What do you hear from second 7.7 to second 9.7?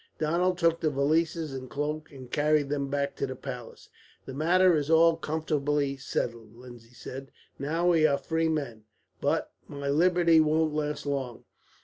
we are free men, but